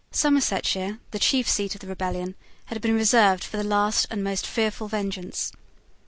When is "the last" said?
3.57-4.07